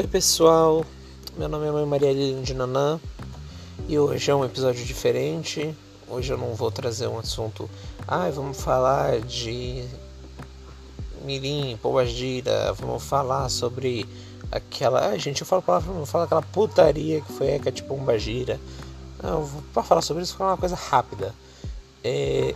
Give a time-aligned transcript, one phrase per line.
[0.00, 0.82] Oi pessoal,
[1.36, 2.98] meu nome é Maria Lilian de Nanã
[3.86, 5.76] e hoje é um episódio diferente.
[6.08, 7.68] Hoje eu não vou trazer um assunto,
[8.08, 9.86] ai, ah, vamos falar de
[11.22, 14.08] mirim, gira, vamos falar sobre
[14.50, 18.58] aquela, ai gente, eu falo palavra, vou falar aquela putaria que foi a tipo gira.
[19.22, 21.34] Não, para falar sobre isso, falar uma coisa rápida.
[22.02, 22.54] É...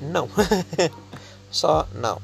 [0.00, 0.28] Não.
[1.48, 2.20] Só não.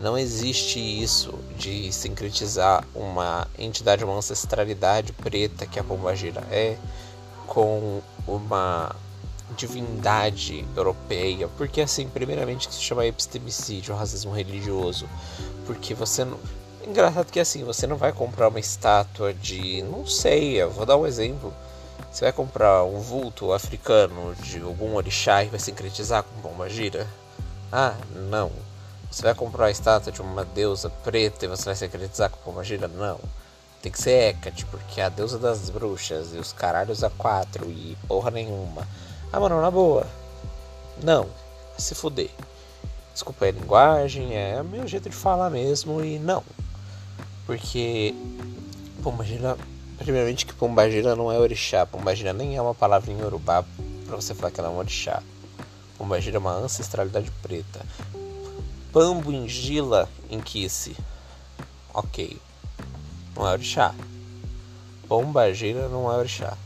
[0.00, 6.78] Não existe isso de sincretizar uma entidade, uma ancestralidade preta que a Pombagira é
[7.46, 8.96] com uma
[9.56, 15.06] divindade europeia, porque assim, primeiramente que se chama epistemicídio, racismo religioso,
[15.66, 16.38] porque você não
[16.86, 20.96] engraçado que assim, você não vai comprar uma estátua de, não sei, eu vou dar
[20.96, 21.52] um exemplo.
[22.10, 27.06] Você vai comprar um vulto africano de algum orixá e vai sincretizar com Pombagira?
[27.70, 27.94] Ah,
[28.30, 28.50] não.
[29.10, 32.62] Você vai comprar uma estátua de uma deusa preta e você vai se acreditar com
[32.62, 32.86] gira?
[32.86, 33.18] Não.
[33.82, 37.68] Tem que ser Hecate, porque é a deusa das bruxas e os caralhos a quatro
[37.70, 38.86] e porra nenhuma.
[39.32, 40.06] Ah, mano, na boa.
[41.02, 41.26] Não.
[41.76, 42.30] Se fuder.
[43.12, 46.44] Desculpa a linguagem, é o meu jeito de falar mesmo e não.
[47.46, 48.14] Porque
[49.02, 49.56] Pombagira,
[49.98, 51.84] primeiramente que Pombagira não é orixá.
[51.84, 53.64] Pombagira nem é uma palavra em Yorubá
[54.06, 55.20] pra você falar que ela é um orixá.
[55.98, 57.80] Pombagira é uma ancestralidade preta.
[58.92, 60.96] Pambo em Gila em Kisse.
[61.94, 62.36] Ok.
[63.36, 63.94] Não é orixá.
[65.06, 66.56] Pombagira não é orixá.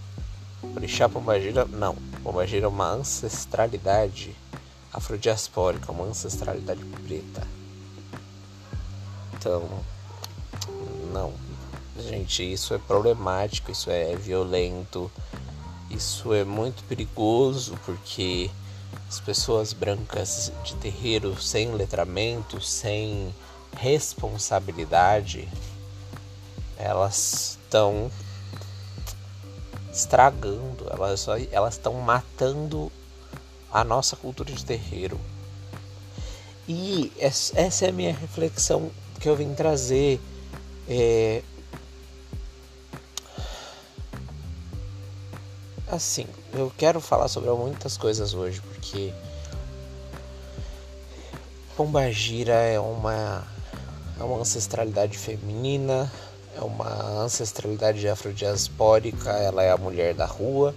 [0.74, 1.94] Orixá Pombagira, não.
[2.22, 4.34] Pombagira é uma ancestralidade
[4.92, 7.46] afrodiaspórica, uma ancestralidade preta.
[9.34, 9.68] Então,
[11.12, 11.32] não.
[12.08, 15.10] Gente, isso é problemático, isso é violento,
[15.90, 18.50] isso é muito perigoso porque
[19.08, 23.34] as pessoas brancas de terreiro sem letramento, sem
[23.76, 25.48] responsabilidade,
[26.76, 28.10] elas estão
[29.92, 32.90] estragando, elas elas estão matando
[33.70, 35.20] a nossa cultura de terreiro.
[36.66, 40.20] E essa é a minha reflexão que eu vim trazer.
[40.88, 41.42] É...
[45.88, 49.12] Assim, eu quero falar sobre muitas coisas hoje, porque
[51.76, 53.42] Pombagira é uma
[54.20, 56.12] é uma ancestralidade feminina,
[56.56, 60.72] é uma ancestralidade afrodiaspórica, ela é a mulher da rua.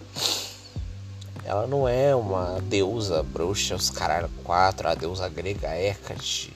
[1.44, 6.52] Ela não é uma deusa bruxa, os caralho quatro, a deusa grega Hecate.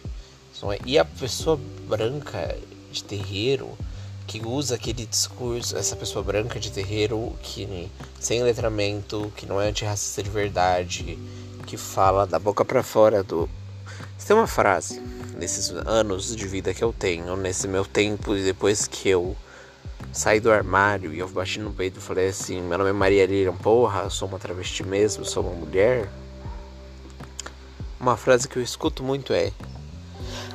[0.64, 2.58] É, e a pessoa branca
[2.92, 3.78] de terreiro,
[4.32, 9.68] que usa aquele discurso, essa pessoa branca de terreiro que sem letramento, que não é
[9.68, 11.20] antirracista de verdade,
[11.72, 13.50] que fala da boca para fora do.
[14.28, 15.00] Tem uma frase
[15.38, 19.38] nesses anos de vida que eu tenho, nesse meu tempo e depois que eu
[20.12, 23.26] saí do armário e eu bati no peito e falei assim: Meu nome é Maria
[23.26, 26.10] Lilian, porra, eu sou uma travesti mesmo, sou uma mulher.
[27.98, 29.54] Uma frase que eu escuto muito é: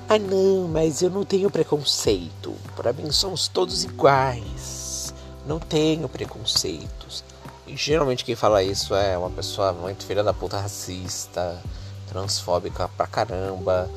[0.06, 2.54] ah, não, mas eu não tenho preconceito.
[2.76, 5.14] Para mim somos todos iguais.
[5.46, 7.24] Não tenho preconceitos.
[7.68, 11.60] Geralmente quem fala isso é uma pessoa muito filha da puta racista,
[12.08, 13.90] transfóbica pra caramba.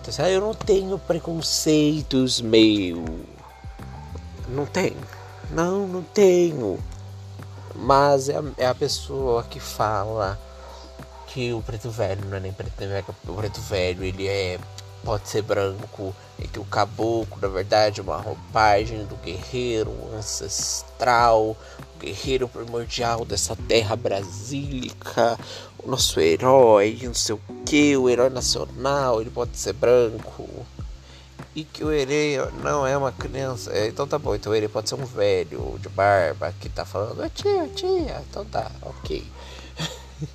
[0.00, 3.04] Então, assim, ah, eu não tenho preconceitos, meu.
[4.48, 4.96] Não tenho.
[5.50, 6.78] Não, não tenho.
[7.74, 10.38] Mas é a, é a pessoa que fala
[11.26, 14.58] que o preto velho não é nem preto velho, o preto velho ele é
[15.04, 21.56] pode ser branco, e que o caboclo, na verdade, é uma roupagem do guerreiro ancestral,
[22.00, 25.38] guerreiro primordial dessa terra brasílica,
[25.78, 30.48] o nosso herói, não sei o que, o herói nacional, ele pode ser branco.
[31.54, 33.72] E que o herê não é uma criança.
[33.72, 37.28] É, então tá bom, então ele pode ser um velho de barba que tá falando,
[37.30, 39.26] tia, tia, então tá, ok.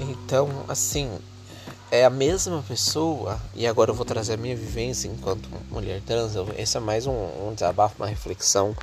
[0.00, 1.10] então, assim,
[1.90, 6.32] é a mesma pessoa, e agora eu vou trazer a minha vivência enquanto mulher trans,
[6.56, 8.76] esse é mais um, um desabafo, uma reflexão.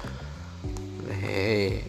[1.23, 1.83] É...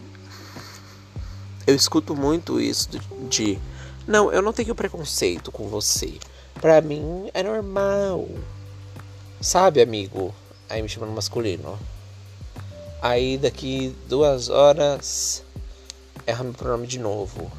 [1.65, 2.89] Eu escuto muito isso
[3.29, 3.59] de,
[4.07, 6.13] Não, eu não tenho preconceito com você.
[6.61, 8.27] Pra mim é normal.
[9.41, 10.33] Sabe, amigo?
[10.69, 11.77] Aí me chamando masculino.
[13.01, 15.43] Aí daqui duas horas
[16.25, 17.51] erra meu pronome de novo.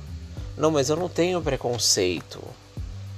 [0.57, 2.43] Não, mas eu não tenho preconceito.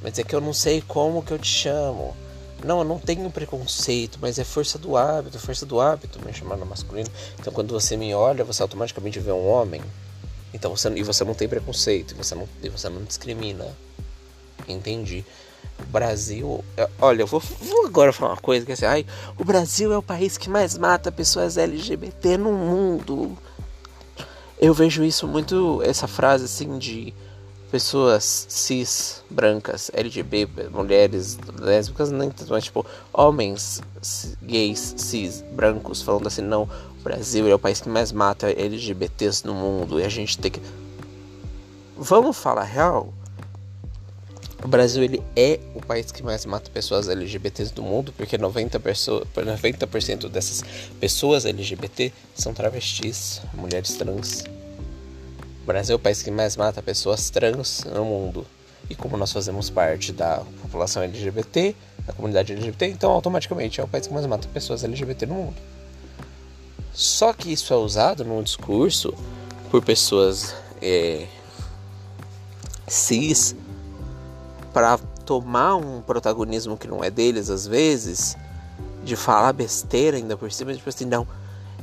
[0.02, 2.16] Mas é que eu não sei como que eu te chamo.
[2.64, 6.56] Não, eu não tenho preconceito, mas é força do hábito, força do hábito me chamar
[6.56, 7.08] no masculino.
[7.38, 9.82] Então quando você me olha, você automaticamente vê um homem.
[10.52, 13.66] Então você e você não tem preconceito, você não, e você não discrimina.
[14.68, 15.24] Entendi.
[15.78, 16.64] o Brasil.
[17.00, 19.06] Olha, eu vou, vou, agora falar uma coisa que é assim, ai,
[19.38, 23.36] o Brasil é o país que mais mata pessoas LGBT no mundo.
[24.60, 27.14] Eu vejo isso muito, essa frase assim de
[27.70, 33.80] pessoas cis, brancas, LGBT, mulheres, lésbicas, nem tanto, mas tipo, homens
[34.42, 36.68] gays, cis, brancos, falando assim, não,
[36.98, 40.50] o Brasil é o país que mais mata LGBTs no mundo e a gente tem
[40.50, 40.60] que.
[41.96, 43.12] Vamos falar real?
[44.62, 48.78] O Brasil ele é o país que mais mata pessoas LGBTs do mundo, porque 90%,
[48.78, 49.86] pessoa, 90
[50.28, 50.62] dessas
[51.00, 54.44] pessoas LGBT são travestis, mulheres trans.
[55.72, 58.46] Brasil é o país que mais mata pessoas trans no mundo.
[58.88, 61.76] E como nós fazemos parte da população LGBT,
[62.06, 65.56] da comunidade LGBT, então automaticamente é o país que mais mata pessoas LGBT no mundo.
[66.92, 69.14] Só que isso é usado num discurso
[69.70, 71.26] por pessoas é,
[72.88, 73.54] cis
[74.72, 78.36] para tomar um protagonismo que não é deles às vezes,
[79.04, 81.26] de falar besteira ainda por cima, tipo assim, não,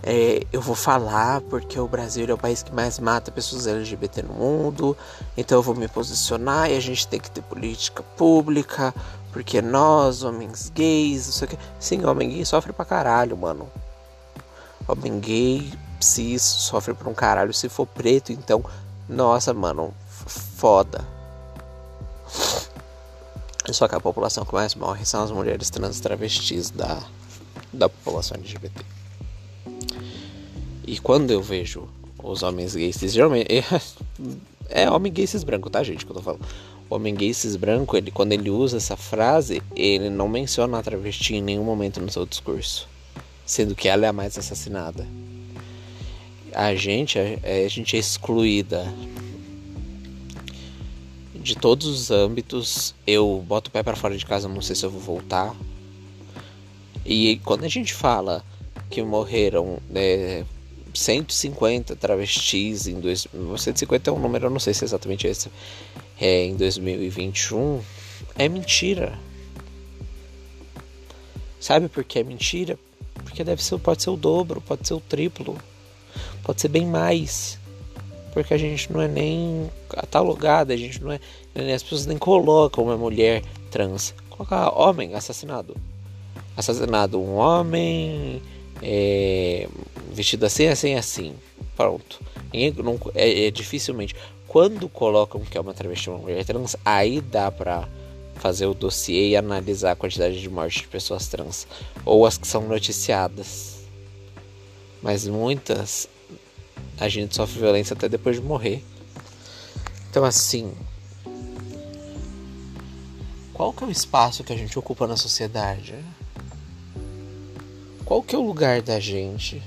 [0.04, 4.24] é, eu vou falar porque o Brasil é o país que mais mata pessoas LGBT
[4.24, 4.96] no mundo,
[5.36, 8.94] então eu vou me posicionar e a gente tem que ter política pública,
[9.32, 11.58] porque nós, homens gays, não sei o que.
[11.80, 13.70] Sim, homem gay sofre pra caralho, mano.
[14.88, 17.54] Homem gay, cis, sofre pra um caralho.
[17.54, 18.64] Se for preto, então,
[19.08, 19.94] nossa, mano,
[20.26, 21.06] foda.
[23.72, 27.04] Só que a população que mais morre são as mulheres trans travestis da,
[27.74, 28.98] da população LGBT.
[30.88, 31.88] E quando eu vejo
[32.24, 33.48] os homens gays, geralmente.
[34.70, 36.06] É, é homem gay cis branco, tá, gente?
[36.06, 36.46] Que eu tô falando.
[36.90, 40.84] O homem gay cis branco, ele, quando ele usa essa frase, ele não menciona a
[40.84, 42.86] travesti em nenhum momento no seu discurso.
[43.46, 45.08] Sendo que ela é a mais assassinada.
[46.54, 47.22] A gente, a,
[47.66, 48.94] a gente é excluída
[51.34, 52.94] de todos os âmbitos.
[53.06, 55.56] Eu boto o pé para fora de casa, não sei se eu vou voltar.
[57.06, 58.44] E quando a gente fala
[58.90, 60.46] que morreram né,
[60.98, 63.28] 150 travestis em dois,
[63.58, 65.50] 150 é um número, eu não sei se é exatamente esse,
[66.20, 67.82] é, em 2021,
[68.38, 69.18] é mentira.
[71.60, 72.78] Sabe por que é mentira?
[73.24, 75.58] Porque deve ser, pode ser o dobro, pode ser o triplo,
[76.44, 77.60] pode ser bem mais
[78.38, 81.20] porque a gente não é nem catalogada, a gente não é.
[81.74, 83.42] As pessoas nem colocam uma mulher
[83.72, 84.14] trans.
[84.30, 85.76] Colocar homem assassinado.
[86.56, 88.40] Assassinado um homem
[88.82, 89.68] é,
[90.12, 91.34] vestido assim, assim, assim.
[91.76, 92.20] Pronto.
[92.84, 94.16] Não, é, é, dificilmente.
[94.48, 97.88] Quando colocam que é uma travesti uma mulher trans, aí dá pra
[98.36, 101.68] fazer o dossiê e analisar a quantidade de mortes de pessoas trans.
[102.06, 103.78] Ou as que são noticiadas.
[105.02, 106.10] Mas muitas
[107.00, 108.84] a gente sofre violência até depois de morrer.
[110.10, 110.74] Então assim,
[113.54, 115.96] qual que é o espaço que a gente ocupa na sociedade?
[118.08, 119.62] Qual que é o lugar da gente?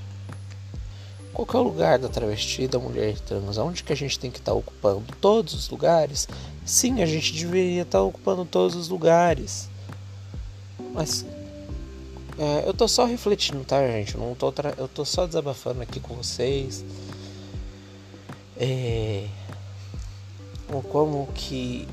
[1.31, 3.59] Qual que é o lugar da travesti, da mulher trans?
[3.59, 5.05] Onde que a gente tem que estar tá ocupando?
[5.21, 6.27] Todos os lugares?
[6.65, 9.69] Sim, a gente deveria estar tá ocupando todos os lugares.
[10.95, 11.27] Mas
[12.39, 14.15] é, eu tô só refletindo, tá, gente?
[14.15, 16.83] Eu, não tô eu tô só desabafando aqui com vocês
[18.57, 19.27] é,
[20.91, 21.87] como que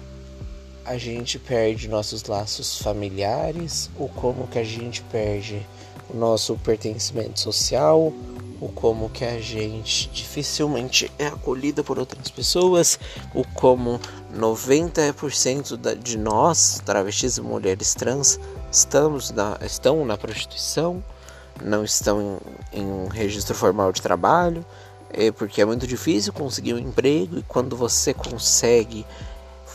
[0.85, 5.66] a gente perde nossos laços familiares, ou como que a gente perde
[6.09, 8.14] o nosso pertencimento social,
[8.59, 12.99] ou como que a gente dificilmente é acolhida por outras pessoas,
[13.33, 13.99] ou como
[14.35, 18.40] 90% de nós, travestis e mulheres trans,
[18.71, 21.04] estamos na, estão na prostituição,
[21.64, 22.40] não estão
[22.73, 24.66] em, em um registro formal de trabalho,
[25.09, 29.06] é porque é muito difícil conseguir um emprego e quando você consegue,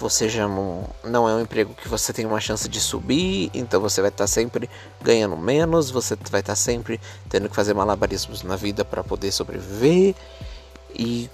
[0.03, 3.81] você já não, não é um emprego que você tem uma chance de subir, então
[3.81, 4.69] você vai estar tá sempre
[5.01, 9.31] ganhando menos, você vai estar tá sempre tendo que fazer malabarismos na vida para poder
[9.31, 10.17] sobreviver
[10.93, 11.31] e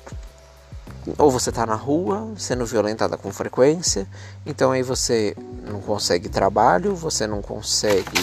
[1.16, 4.06] ou você está na rua sendo violentada com frequência,
[4.44, 5.34] então aí você
[5.66, 8.22] não consegue trabalho, você não consegue.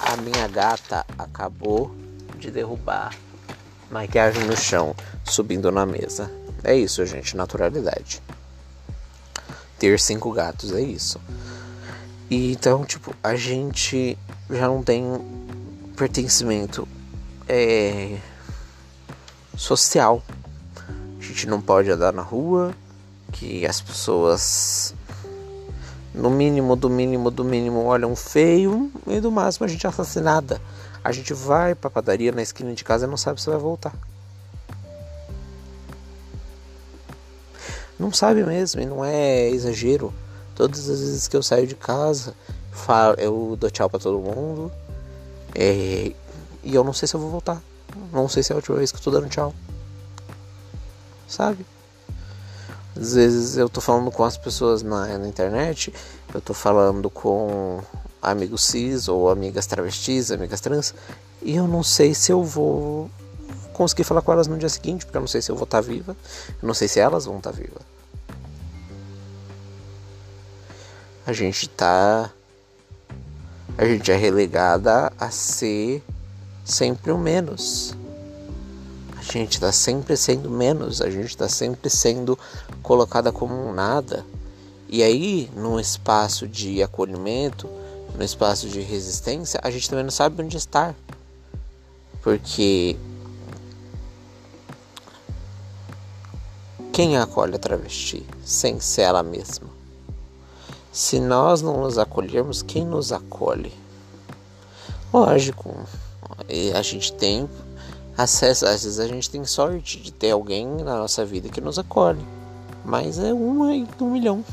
[0.00, 1.94] A minha gata acabou
[2.36, 3.14] de derrubar
[3.88, 4.92] maquiagem no chão,
[5.24, 6.28] subindo na mesa.
[6.64, 8.20] É isso, gente, naturalidade.
[9.80, 11.18] Ter cinco gatos é isso.
[12.30, 14.16] E então, tipo, a gente
[14.48, 15.02] já não tem
[15.96, 16.86] pertencimento
[17.48, 18.18] é,
[19.56, 20.22] social.
[21.18, 22.74] A gente não pode andar na rua,
[23.32, 24.94] que as pessoas
[26.14, 30.60] no mínimo, do mínimo, do mínimo olham feio e do máximo a gente é assassinada.
[31.02, 33.94] A gente vai pra padaria na esquina de casa e não sabe se vai voltar.
[38.00, 40.10] Não sabe mesmo, e não é exagero.
[40.54, 42.34] Todas as vezes que eu saio de casa,
[43.18, 44.72] eu dou tchau para todo mundo.
[45.54, 46.10] É,
[46.64, 47.62] e eu não sei se eu vou voltar.
[48.10, 49.54] Não sei se é a última vez que eu tô dando tchau.
[51.28, 51.66] Sabe?
[52.96, 55.92] Às vezes eu tô falando com as pessoas na, na internet,
[56.32, 57.82] eu tô falando com
[58.22, 60.94] amigos cis ou amigas travestis, amigas trans,
[61.42, 63.10] e eu não sei se eu vou
[63.72, 65.82] conseguir falar com elas no dia seguinte, porque eu não sei se eu vou estar
[65.82, 66.16] tá viva,
[66.62, 67.82] eu não sei se elas vão estar tá vivas.
[71.26, 72.30] A gente tá.
[73.78, 76.02] A gente é relegada a ser
[76.64, 77.94] sempre o menos.
[79.16, 82.38] A gente está sempre sendo menos, a gente está sempre sendo
[82.82, 84.24] colocada como um nada.
[84.88, 87.68] E aí, no espaço de acolhimento,
[88.16, 90.96] no espaço de resistência, a gente também não sabe onde estar.
[92.22, 92.96] Porque
[96.92, 99.68] quem acolhe a travesti sem ser ela mesma?
[100.92, 103.72] Se nós não nos acolhermos, quem nos acolhe?
[105.12, 105.74] Lógico,
[106.74, 107.48] a gente tem
[108.16, 111.78] acesso, às vezes a gente tem sorte de ter alguém na nossa vida que nos
[111.78, 112.24] acolhe,
[112.84, 114.44] mas é uma em um milhão.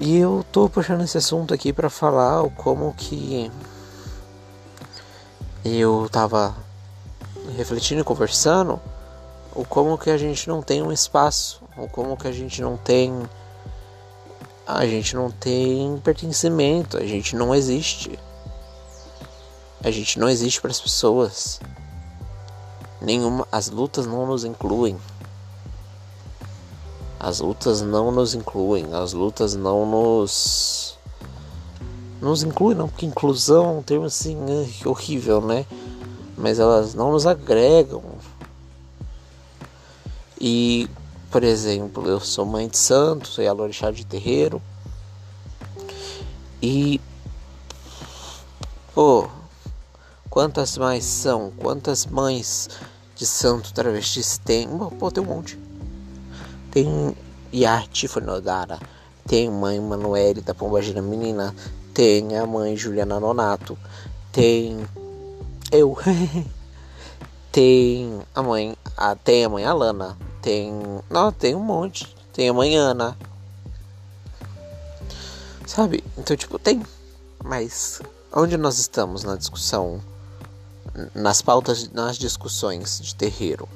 [0.00, 3.50] E eu tô puxando esse assunto aqui para falar como que
[5.64, 6.56] eu tava
[7.56, 8.80] refletindo e conversando
[9.54, 12.76] o como que a gente não tem um espaço, o como que a gente não
[12.76, 13.12] tem
[14.66, 18.18] a gente não tem pertencimento, a gente não existe.
[19.82, 21.60] A gente não existe para as pessoas.
[23.00, 24.96] Nenhuma, as lutas não nos incluem.
[27.18, 30.98] As lutas não nos incluem, as lutas não nos
[32.20, 34.36] nos incluem, não, porque inclusão é um termo assim
[34.84, 35.66] horrível, né?
[36.36, 38.02] Mas elas não nos agregam.
[40.40, 40.88] E,
[41.30, 44.60] por exemplo, eu sou mãe de santo, sou alorixá de terreiro.
[46.60, 47.00] E
[48.94, 49.28] pô,
[50.30, 51.52] quantas mais são?
[51.58, 52.68] Quantas mães
[53.16, 54.68] de santo travestis tem?
[54.98, 55.58] Pô, tem um monte.
[56.70, 57.16] Tem
[57.54, 58.78] Yati Fonodara,
[59.26, 61.54] tem mãe Manuele da Pombagira Menina,
[61.92, 63.76] tem a mãe Juliana Nonato,
[64.32, 64.78] tem
[65.72, 65.96] eu,
[67.50, 70.70] tem a mãe, a, tem a mãe Alana, tem,
[71.08, 73.16] não, tem um monte, tem a mãe Ana,
[75.66, 76.04] sabe?
[76.18, 76.82] Então tipo tem,
[77.42, 79.98] mas onde nós estamos na discussão,
[81.14, 83.66] nas pautas, nas discussões de terreiro?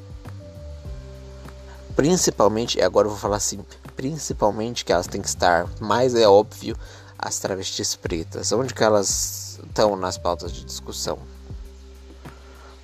[1.96, 3.64] Principalmente, agora eu vou falar assim,
[3.96, 6.76] principalmente que elas têm que estar, mais é óbvio,
[7.18, 8.52] as travestis pretas.
[8.52, 11.18] Onde que elas estão nas pautas de discussão?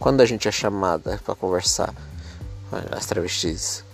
[0.03, 1.95] Quando a gente é chamada para conversar
[2.91, 3.85] as travestis?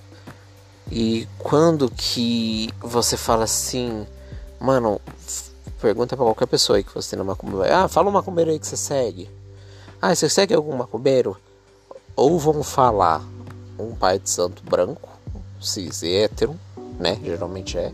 [0.90, 4.06] E quando que você fala assim,
[4.58, 4.98] mano,
[5.82, 8.58] pergunta para qualquer pessoa aí que você tem no macumbeiro, ah, fala um macumbeiro aí
[8.58, 9.28] que você segue.
[10.00, 11.36] Ah, você segue algum macumbeiro?
[12.16, 13.22] Ou vão falar
[13.78, 15.10] um pai de santo branco,
[15.60, 16.58] cis e hétero,
[16.98, 17.20] né?
[17.22, 17.92] Geralmente é.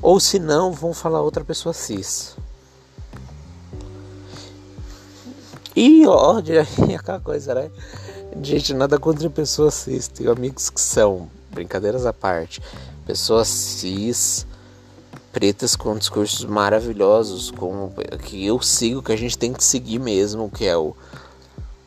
[0.00, 2.36] Ou se não, vão falar outra pessoa cis.
[5.76, 6.38] E ó,
[6.98, 7.70] aquela coisa, né?
[8.42, 10.08] Gente, nada contra pessoas cis.
[10.08, 12.60] Tenho amigos que são, brincadeiras à parte,
[13.06, 14.46] pessoas cis,
[15.32, 20.50] pretas com discursos maravilhosos, com que eu sigo, que a gente tem que seguir mesmo,
[20.50, 20.94] que é o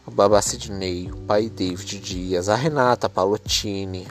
[0.07, 4.07] o Baba Sidney, o pai David Dias, a Renata Palottini.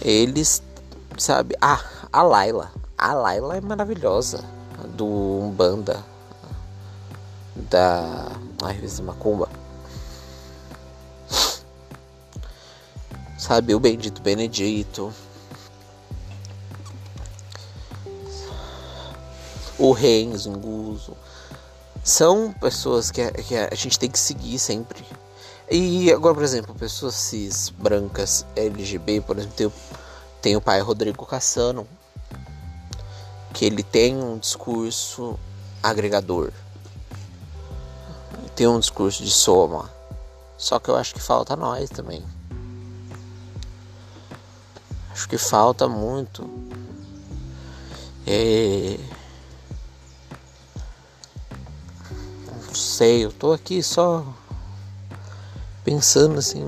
[0.00, 0.62] Eles,
[1.18, 2.72] sabe, ah, a Laila.
[2.96, 4.42] A Laila é maravilhosa,
[4.96, 6.02] do Umbanda,
[7.54, 8.32] da
[8.66, 9.48] revista Macumba.
[13.38, 15.12] Sabe, o Bendito Benedito.
[19.78, 21.16] O Renzo Nguzo
[22.04, 25.04] são pessoas que a, que a gente tem que seguir sempre.
[25.70, 29.72] E agora, por exemplo, pessoas cis, brancas, LGB, por exemplo, tem,
[30.40, 31.86] tem o pai Rodrigo Cassano,
[33.54, 35.38] que ele tem um discurso
[35.82, 36.52] agregador.
[38.54, 39.90] Tem um discurso de soma.
[40.58, 42.24] Só que eu acho que falta nós também.
[45.10, 46.48] Acho que falta muito.
[48.26, 48.98] É
[53.02, 54.24] sei, eu tô aqui só
[55.84, 56.62] pensando assim.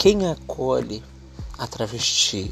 [0.00, 1.04] Quem acolhe
[1.58, 2.50] a travesti?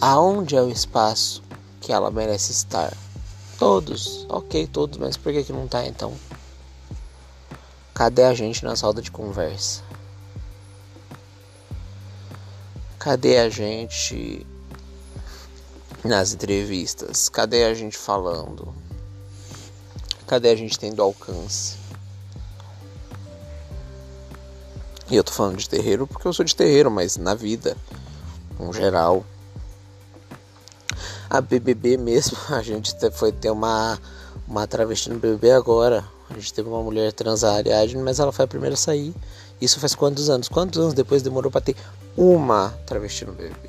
[0.00, 1.42] Aonde é o espaço
[1.82, 2.96] que ela merece estar.
[3.58, 6.16] Todos, ok, todos, mas por que, que não tá então?
[7.92, 9.82] Cadê a gente na rodas de conversa?
[12.98, 14.46] Cadê a gente
[16.02, 17.28] nas entrevistas?
[17.28, 18.74] Cadê a gente falando?
[20.26, 21.81] Cadê a gente tendo alcance?
[25.12, 27.76] E eu tô falando de terreiro porque eu sou de terreiro, mas na vida,
[28.58, 29.22] em geral.
[31.28, 34.00] A BBB mesmo, a gente foi ter uma,
[34.48, 36.02] uma travesti no BBB agora.
[36.30, 39.14] A gente teve uma mulher trans Ariadne, mas ela foi a primeira a sair.
[39.60, 40.48] Isso faz quantos anos?
[40.48, 41.76] Quantos anos depois demorou para ter
[42.16, 43.68] uma travesti no BBB?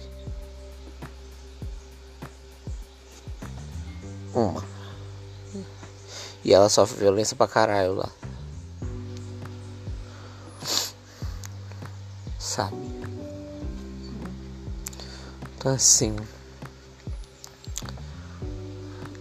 [4.33, 4.63] Uma.
[6.41, 8.09] E ela sofre violência pra caralho lá.
[12.53, 12.77] Sabe?
[15.57, 16.15] Então assim.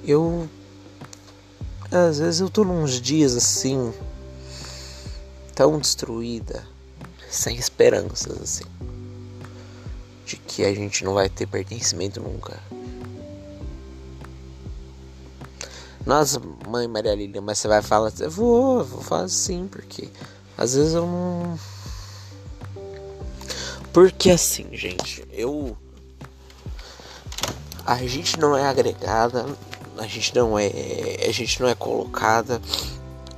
[0.04, 0.46] Eu.
[1.90, 3.90] Às vezes eu tô nos dias assim.
[5.54, 6.62] Tão destruída.
[7.30, 8.64] Sem esperanças assim.
[10.26, 12.60] De que a gente não vai ter pertencimento nunca.
[16.04, 20.10] Nossa, mãe Maria Lília, mas você vai falar, vou, vou falar sim, porque
[20.58, 21.58] às vezes eu não.
[23.92, 25.76] Porque assim, gente, eu.
[27.84, 29.46] A gente não é agregada,
[29.98, 30.70] a gente não é.
[31.28, 32.60] A gente não é colocada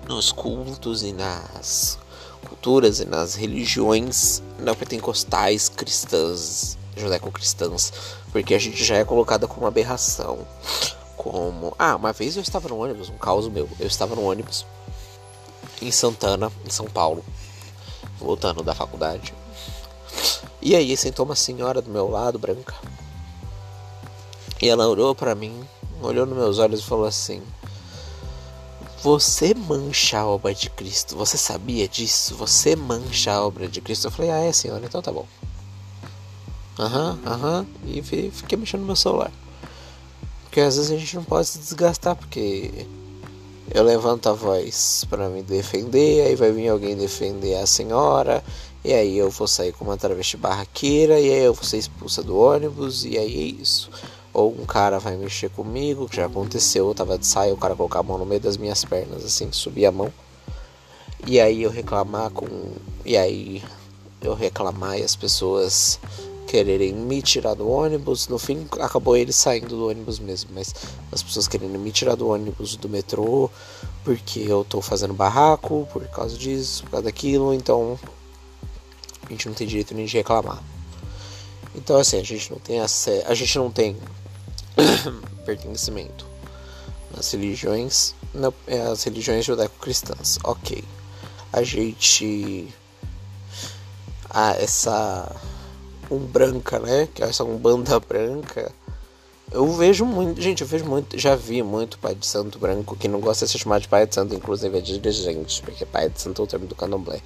[0.08, 1.98] nos cultos e nas
[2.46, 7.92] culturas e nas religiões não pentecostais cristãs, judaico-cristãs,
[8.30, 10.46] porque a gente já é colocada como aberração
[11.24, 11.74] como.
[11.78, 13.68] Ah, uma vez eu estava no ônibus, um caos meu.
[13.80, 14.66] Eu estava no ônibus
[15.80, 17.24] em Santana, em São Paulo,
[18.18, 19.34] voltando da faculdade.
[20.64, 22.74] E aí sentou uma senhora do meu lado, branca.
[24.62, 25.62] E ela olhou para mim,
[26.00, 27.42] olhou nos meus olhos e falou assim:
[29.02, 31.16] Você mancha a obra de Cristo.
[31.16, 32.34] Você sabia disso?
[32.36, 34.06] Você mancha a obra de Cristo.
[34.06, 35.26] Eu falei: Ah, é, senhora, então tá bom.
[36.78, 37.66] Aham, aham.
[37.84, 39.30] E fiquei mexendo no meu celular.
[40.44, 42.86] Porque às vezes a gente não pode se desgastar, porque
[43.70, 48.42] eu levanto a voz para me defender, aí vai vir alguém defender a senhora,
[48.84, 52.22] e aí eu vou sair com uma travesti barraqueira, e aí eu vou ser expulsa
[52.22, 53.90] do ônibus, e aí é isso.
[54.32, 57.74] Ou um cara vai mexer comigo, que já aconteceu, eu tava de saia, o cara
[57.74, 60.12] colocar a mão no meio das minhas pernas, assim, subir a mão.
[61.26, 62.46] E aí eu reclamar com.
[63.04, 63.62] E aí
[64.20, 65.98] eu reclamar e as pessoas
[66.46, 68.28] quererem me tirar do ônibus.
[68.28, 70.74] No fim, acabou ele saindo do ônibus mesmo, mas
[71.10, 73.50] as pessoas querendo me tirar do ônibus do metrô
[74.04, 77.98] porque eu tô fazendo barraco por causa disso, por causa daquilo, então
[79.26, 80.62] a gente não tem direito nem de reclamar.
[81.74, 83.96] Então assim, a gente não tem acesso, a gente não tem
[85.44, 86.26] pertencimento
[87.14, 90.38] nas religiões, não, é, as religiões judaico-cristãs.
[90.44, 90.82] OK.
[91.52, 92.68] A gente
[94.30, 95.30] ah, essa
[96.10, 97.08] branca, né?
[97.14, 98.72] Que é essa umbanda branca.
[99.52, 103.06] Eu vejo muito, gente, eu vejo muito, já vi muito pai de santo branco que
[103.06, 106.20] não gosta de ser chamado de pai de santo, inclusive é dirigente, porque pai de
[106.20, 107.20] santo é o termo do candomblé.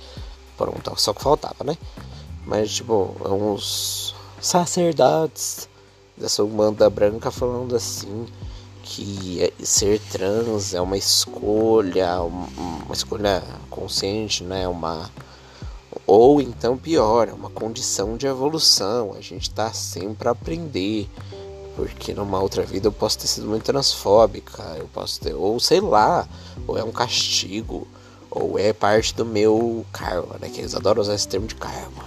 [0.59, 1.79] Pronto, só que faltava, né?
[2.45, 5.69] Mas, tipo, uns sacerdotes
[6.17, 8.27] dessa umbanda branca falando assim
[8.83, 14.67] que é, ser trans é uma escolha, uma escolha consciente, né?
[14.67, 15.11] Uma
[16.07, 19.13] ou então pior, é uma condição de evolução.
[19.13, 21.09] A gente está sempre a aprender.
[21.77, 25.81] Porque numa outra vida eu posso ter sido muito transfóbica, eu posso ter, ou sei
[25.81, 26.27] lá,
[26.67, 27.87] ou é um castigo,
[28.31, 30.49] ou é parte do meu karma, né?
[30.49, 32.05] Que eles adoram usar esse termo de karma.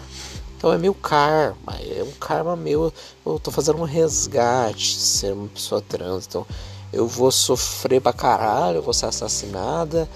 [0.57, 2.93] Então é meu karma, é um karma meu.
[3.25, 6.27] Eu tô fazendo um resgate, ser uma pessoa trans.
[6.27, 6.45] Então
[6.93, 10.07] eu vou sofrer pra caralho, eu vou ser assassinada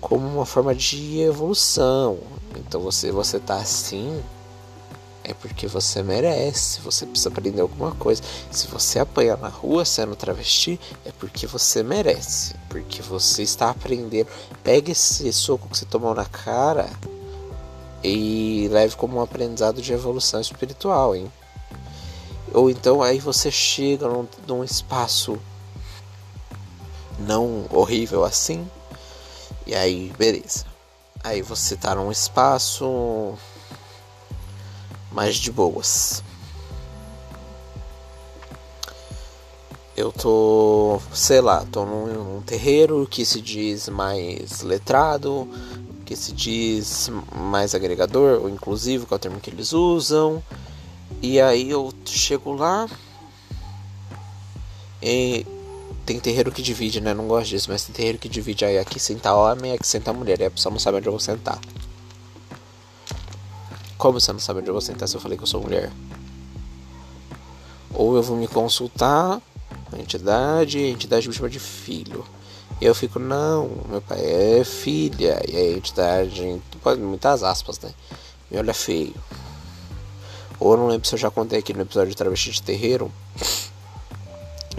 [0.00, 2.18] como uma forma de evolução.
[2.56, 4.20] Então você você tá assim
[5.24, 8.22] é porque você merece, você precisa aprender alguma coisa.
[8.50, 14.28] Se você apanha na rua sendo travesti, é porque você merece, porque você está aprendendo.
[14.62, 16.90] Pega esse soco que você tomou na cara
[18.02, 21.30] e leve como um aprendizado de evolução espiritual, hein?
[22.52, 25.38] Ou então aí você chega num, num espaço
[27.18, 28.68] não horrível assim,
[29.66, 30.66] e aí beleza.
[31.22, 33.38] Aí você tá num espaço
[35.12, 36.22] mais de boas.
[39.96, 45.46] Eu tô, sei lá, tô num, num terreiro que se diz mais letrado,
[46.06, 50.42] que se diz mais agregador ou inclusivo, que é o termo que eles usam.
[51.20, 52.88] E aí eu chego lá
[55.02, 55.46] e
[56.06, 57.12] tem terreiro que divide, né?
[57.12, 58.64] Não gosto disso, mas tem terreiro que divide.
[58.64, 60.40] Aí aqui senta homem, aqui senta mulher.
[60.40, 61.60] Aí a pessoa não sabe onde eu vou sentar.
[64.02, 65.92] Como você não sabe onde eu vou sentar se eu falei que eu sou mulher?
[67.94, 69.40] Ou eu vou me consultar
[69.92, 72.24] a entidade, a entidade me chama de filho.
[72.80, 75.40] E eu fico, não, meu pai é filha.
[75.48, 76.60] E a entidade,
[76.98, 77.94] muitas aspas, né?
[78.50, 79.14] Me olha feio.
[80.58, 83.08] Ou eu não lembro se eu já contei aqui no episódio de Travesti de Terreiro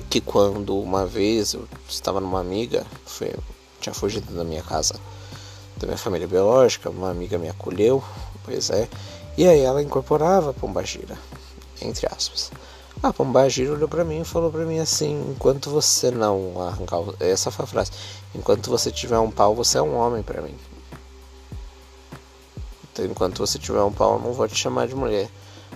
[0.09, 3.33] que quando uma vez eu estava numa amiga, foi,
[3.79, 4.99] tinha fugido da minha casa,
[5.77, 8.03] da minha família biológica, uma amiga me acolheu,
[8.43, 8.87] pois é,
[9.37, 11.17] e aí ela incorporava a pombagira,
[11.81, 12.51] entre aspas.
[13.01, 17.51] A pombagira olhou para mim e falou para mim assim: enquanto você não arrancar, essa
[17.51, 17.91] foi a frase,
[18.33, 20.55] enquanto você tiver um pau, você é um homem para mim.
[22.91, 25.27] Então, enquanto você tiver um pau, eu não vou te chamar de mulher.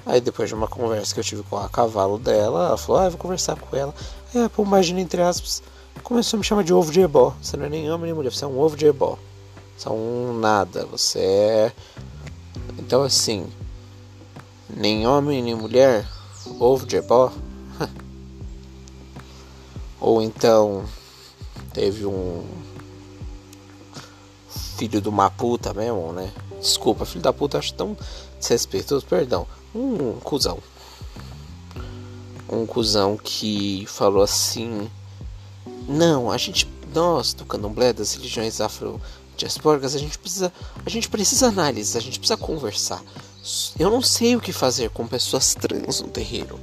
[0.06, 3.06] Aí depois de uma conversa que eu tive com a cavalo dela, ela falou, ah,
[3.06, 3.94] eu vou conversar com ela.
[4.34, 5.64] Aí a pombagina, entre aspas,
[6.04, 7.36] começou a me chamar de ovo de ebó.
[7.42, 9.18] Você não é nem homem nem mulher, você é um ovo de ebó.
[9.76, 11.72] Você é um nada, você é...
[12.88, 13.46] Então assim,
[14.70, 16.08] nem homem nem mulher,
[16.58, 17.34] ovo de ebó.
[20.00, 20.86] Ou então,
[21.74, 22.46] teve um
[24.78, 26.32] filho de uma puta mesmo, né?
[26.62, 27.98] Desculpa, filho da puta, acho tão
[28.40, 29.46] desrespeitoso, perdão
[29.76, 30.60] um cuzão.
[32.48, 34.90] Um cuzão que falou assim:
[35.90, 38.62] Não, a gente, nós do candomblé das religiões
[39.38, 40.52] afro-diaspóricas, a gente precisa,
[40.84, 43.02] a gente precisa analisar, a gente precisa conversar.
[43.80, 46.60] Eu não sei o que fazer com pessoas trans no terreiro,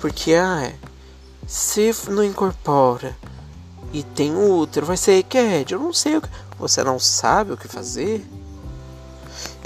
[0.00, 0.72] porque ah,
[1.46, 3.16] se não incorpora
[3.92, 5.74] e tem útero, vai ser EQED.
[5.74, 6.28] Eu não sei o que.
[6.58, 8.26] Você não sabe o que fazer?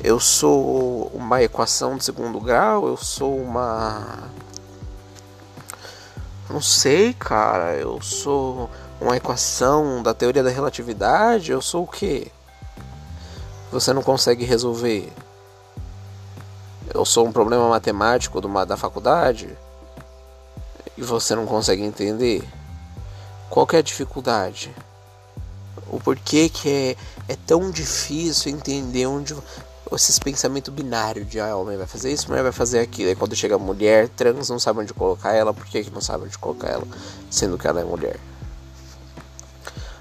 [0.03, 4.31] Eu sou uma equação de segundo grau, eu sou uma.
[6.51, 7.75] Não sei, cara.
[7.77, 12.31] Eu sou uma equação da teoria da relatividade, eu sou o quê?
[13.71, 15.13] Você não consegue resolver?
[16.93, 19.57] Eu sou um problema matemático uma, da faculdade
[20.97, 22.43] e você não consegue entender?
[23.51, 24.75] Qual é a dificuldade?
[25.87, 26.97] O porquê que
[27.29, 29.37] é, é tão difícil entender onde
[29.93, 33.11] esses pensamentos binários de ah, homem vai fazer isso, mulher vai fazer aquilo.
[33.11, 36.25] Aí quando chega mulher trans, não sabe onde colocar ela, por que, que não sabe
[36.25, 36.87] onde colocar ela,
[37.31, 38.19] sendo que ela é mulher?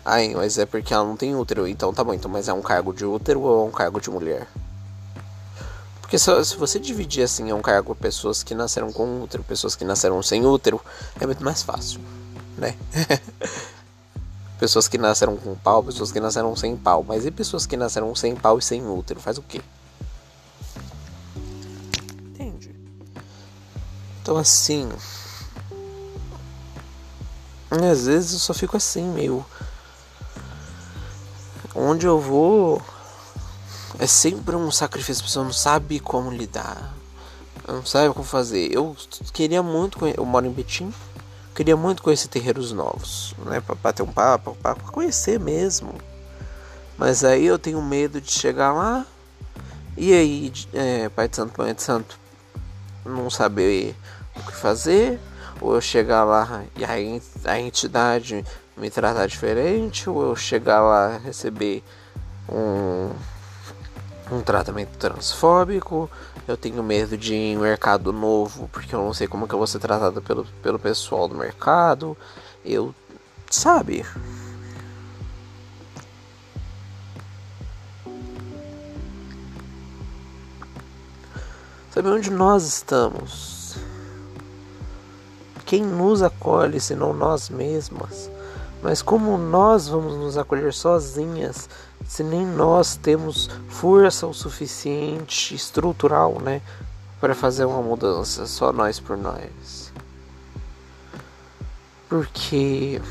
[0.09, 2.61] Ai, mas é porque ela não tem útero, então tá bom, então, mas é um
[2.61, 4.47] cargo de útero ou é um cargo de mulher?
[5.99, 9.75] Porque se, se você dividir assim, é um cargo pessoas que nasceram com útero, pessoas
[9.75, 10.79] que nasceram sem útero,
[11.19, 11.99] é muito mais fácil,
[12.57, 12.77] né?
[14.57, 17.03] pessoas que nasceram com pau, pessoas que nasceram sem pau.
[17.05, 19.19] Mas e pessoas que nasceram sem pau e sem útero?
[19.19, 19.61] Faz o quê?
[24.21, 24.89] Então assim.
[27.69, 29.45] Às vezes eu só fico assim, meio.
[31.79, 32.81] Onde eu vou.
[33.99, 36.91] É sempre um sacrifício, a pessoa não sabe como lidar.
[37.67, 38.73] Não sabe como fazer.
[38.73, 38.97] Eu
[39.31, 40.03] queria muito.
[40.07, 40.91] Eu moro em Betim.
[41.53, 43.61] Queria muito conhecer terreiros novos, né?
[43.61, 45.93] Pra bater um papo, pra conhecer mesmo.
[46.97, 49.05] Mas aí eu tenho medo de chegar lá.
[49.95, 52.19] E aí, é, Pai de Santo, Mãe de Santo,
[53.05, 53.95] não saber
[54.35, 55.19] o que fazer,
[55.61, 56.83] ou eu chegar lá e
[57.45, 58.43] a entidade
[58.77, 61.83] me tratar diferente, ou eu chegar lá receber
[62.47, 63.09] um,
[64.31, 66.09] um tratamento transfóbico,
[66.47, 69.57] eu tenho medo de ir em mercado novo, porque eu não sei como que eu
[69.57, 72.15] vou ser tratada pelo, pelo pessoal do mercado,
[72.63, 72.93] eu,
[73.49, 74.05] sabe...
[81.91, 83.75] Saber onde nós estamos?
[85.65, 88.29] Quem nos acolhe senão nós mesmas?
[88.87, 91.69] Mas como nós vamos nos acolher sozinhas
[92.05, 96.61] se nem nós temos força o suficiente estrutural, né,
[97.19, 99.91] para fazer uma mudança, só nós por nós?
[102.07, 103.01] Porque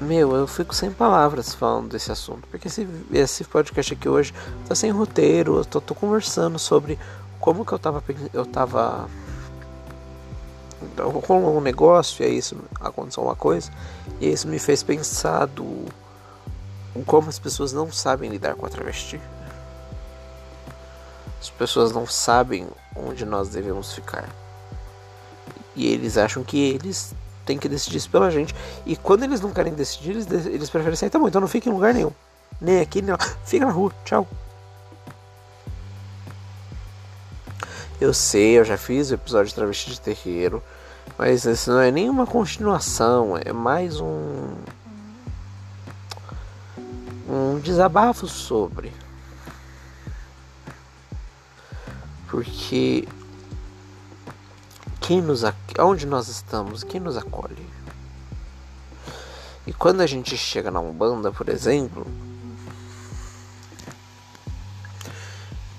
[0.00, 2.46] Meu, eu fico sem palavras falando desse assunto.
[2.52, 4.32] Porque esse, esse podcast aqui hoje
[4.68, 5.56] tá sem roteiro.
[5.56, 6.96] Eu tô, tô conversando sobre
[7.40, 8.00] como que eu tava
[8.32, 9.08] eu tava
[11.26, 13.70] rolou um negócio e aí isso aconteceu uma coisa
[14.20, 15.86] e isso me fez pensar do
[17.06, 19.20] como as pessoas não sabem lidar com a travesti.
[21.40, 24.28] As pessoas não sabem onde nós devemos ficar.
[25.76, 27.14] E eles acham que eles
[27.46, 28.54] têm que decidir isso pela gente.
[28.84, 31.72] E quando eles não querem decidir eles, eles preferem sair bom então não fique em
[31.72, 32.10] lugar nenhum.
[32.60, 33.18] Nem aqui nem lá.
[33.44, 33.92] Fica na rua.
[34.04, 34.26] Tchau
[38.00, 40.62] Eu sei, eu já fiz o episódio de travesti de terreiro,
[41.18, 44.54] mas isso não é nenhuma continuação, é mais um
[47.28, 48.92] um desabafo sobre.
[52.28, 53.06] Porque
[55.00, 55.42] quem nos
[55.80, 57.66] onde nós estamos, quem nos acolhe?
[59.66, 62.06] E quando a gente chega na Umbanda, por exemplo,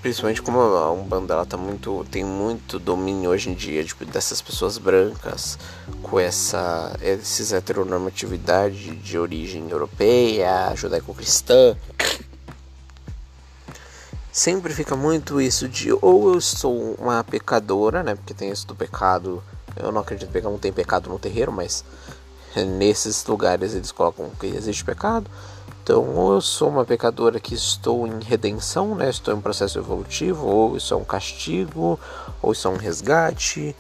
[0.02, 4.42] principalmente como a Umbanda ela tá muito tem muito domínio hoje em dia tipo, dessas
[4.42, 5.58] pessoas brancas
[6.02, 11.76] com essa esses heteronormatividade de origem europeia, judaico-cristã.
[14.32, 18.16] Sempre fica muito isso de ou eu sou uma pecadora, né?
[18.16, 19.44] Porque tem isso do pecado.
[19.76, 21.84] Eu não acredito que não tem pecado no terreiro, mas
[22.56, 25.30] nesses lugares eles colocam que existe pecado.
[25.90, 29.10] Então, ou eu sou uma pecadora que estou em redenção, né?
[29.10, 32.00] Estou em processo evolutivo, ou isso é um castigo,
[32.44, 33.76] ou isso é um resgate.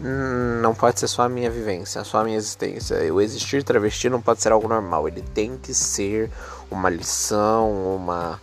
[0.00, 2.96] Hum, não pode ser só a minha vivência, só a minha existência.
[3.14, 5.06] O existir travesti não pode ser algo normal.
[5.06, 6.32] Ele tem que ser
[6.68, 8.40] uma lição, uma.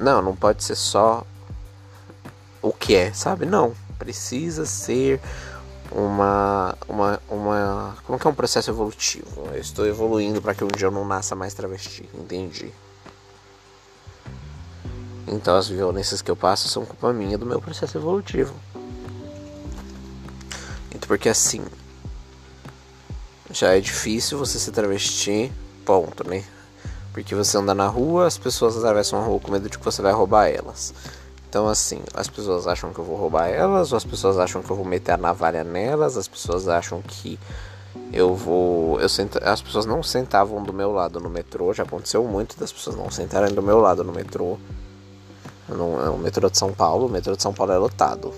[0.00, 1.26] Não, não pode ser só
[2.62, 3.46] o que é, sabe?
[3.46, 3.74] Não.
[3.98, 5.20] Precisa ser
[5.90, 7.96] uma, uma, uma.
[8.04, 9.48] Como que é um processo evolutivo?
[9.52, 12.72] Eu estou evoluindo para que um dia eu não nasça mais travesti, entendi.
[15.26, 18.54] Então as violências que eu passo são culpa minha do meu processo evolutivo.
[20.90, 21.64] Então, porque assim.
[23.50, 25.50] Já é difícil você se travesti,
[25.84, 26.44] ponto, né?
[27.12, 30.02] Porque você anda na rua, as pessoas atravessam a rua com medo de que você
[30.02, 30.92] vai roubar elas.
[31.48, 34.70] Então, assim, as pessoas acham que eu vou roubar elas, ou as pessoas acham que
[34.70, 37.38] eu vou meter a navalha nelas, as pessoas acham que
[38.12, 39.00] eu vou.
[39.00, 42.72] Eu senta, as pessoas não sentavam do meu lado no metrô, já aconteceu muito das
[42.72, 44.58] pessoas não sentarem do meu lado no metrô.
[45.68, 48.32] No, no metrô de São Paulo, o metrô de São Paulo é lotado.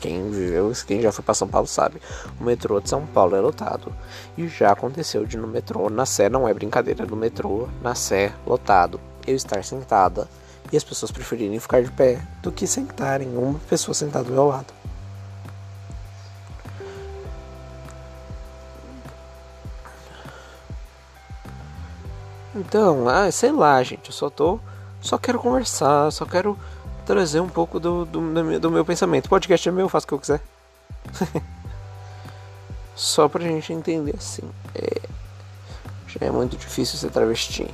[0.00, 2.00] Quem viveu, quem já foi para São Paulo sabe.
[2.40, 3.92] O metrô de São Paulo é lotado.
[4.36, 8.32] E já aconteceu de no metrô, na Sé, não é brincadeira, no metrô, na Sé,
[8.46, 10.28] lotado, eu estar sentada
[10.72, 14.48] e as pessoas preferirem ficar de pé do que sentarem uma pessoa sentada do meu
[14.48, 14.72] lado.
[22.54, 24.58] Então, ah, sei lá, gente, eu só tô.
[25.00, 26.58] Só quero conversar, só quero
[27.04, 29.28] trazer um pouco do, do, do meu pensamento.
[29.28, 30.40] Podcast é meu, eu faço o que eu quiser.
[32.96, 34.42] só pra gente entender assim.
[34.74, 35.02] É,
[36.08, 37.68] já é muito difícil ser travesti.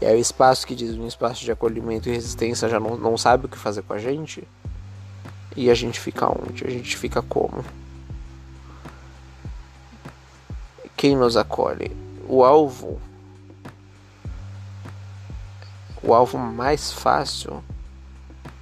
[0.00, 3.16] E aí o espaço que diz um espaço de acolhimento e resistência já não, não
[3.16, 4.46] sabe o que fazer com a gente.
[5.56, 6.66] E a gente fica onde?
[6.66, 7.64] A gente fica como?
[10.96, 11.96] Quem nos acolhe?
[12.28, 13.00] O alvo.
[16.02, 17.64] O alvo mais fácil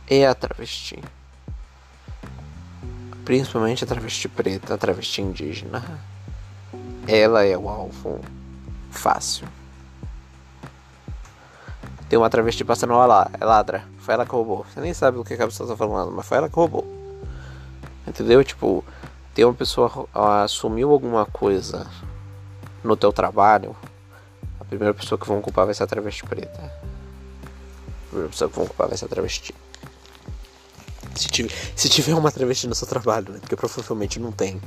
[0.09, 1.03] é a travesti.
[3.25, 5.83] Principalmente a travesti preta, a travesti indígena.
[7.09, 8.20] Ela é o alvo
[8.90, 9.49] fácil.
[12.09, 13.85] Tem uma travesti passando lá, é ladra.
[13.99, 14.64] Foi ela que roubou.
[14.73, 16.87] Você nem sabe o que a pessoa tá falando, mas foi ela que roubou.
[18.07, 18.45] Entendeu?
[18.45, 18.85] Tipo,
[19.35, 20.09] tem uma pessoa
[20.45, 21.87] assumiu alguma coisa
[22.85, 23.75] no teu trabalho,
[24.61, 26.61] a primeira pessoa que vão culpar vai ser a travesti preta.
[26.61, 29.55] A primeira pessoa que vão culpar vai ser a travesti.
[31.17, 33.38] Se tiver, se tiver uma travesti no seu trabalho, né?
[33.40, 34.61] Porque provavelmente não tem.